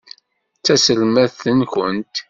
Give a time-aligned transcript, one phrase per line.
[0.59, 2.15] D taselmadt-nwent?